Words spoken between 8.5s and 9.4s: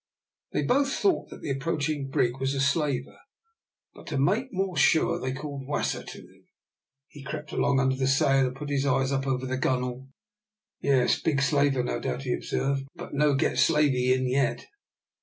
put his eyes up